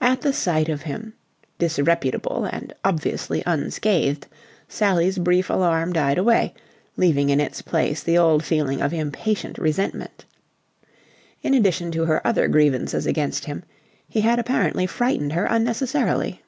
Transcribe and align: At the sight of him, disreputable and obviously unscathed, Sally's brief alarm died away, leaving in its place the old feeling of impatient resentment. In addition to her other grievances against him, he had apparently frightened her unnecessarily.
At 0.00 0.22
the 0.22 0.32
sight 0.32 0.70
of 0.70 0.80
him, 0.84 1.12
disreputable 1.58 2.46
and 2.46 2.72
obviously 2.82 3.42
unscathed, 3.44 4.26
Sally's 4.66 5.18
brief 5.18 5.50
alarm 5.50 5.92
died 5.92 6.16
away, 6.16 6.54
leaving 6.96 7.28
in 7.28 7.38
its 7.38 7.60
place 7.60 8.02
the 8.02 8.16
old 8.16 8.42
feeling 8.42 8.80
of 8.80 8.94
impatient 8.94 9.58
resentment. 9.58 10.24
In 11.42 11.52
addition 11.52 11.90
to 11.92 12.06
her 12.06 12.26
other 12.26 12.48
grievances 12.48 13.04
against 13.04 13.44
him, 13.44 13.62
he 14.08 14.22
had 14.22 14.38
apparently 14.38 14.86
frightened 14.86 15.34
her 15.34 15.44
unnecessarily. 15.44 16.40